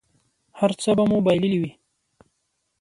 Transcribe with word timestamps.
هر 0.59 0.71
څه 0.81 0.89
به 0.97 1.03
مو 1.09 1.17
بایللي 1.25 1.57
وي. 1.61 1.71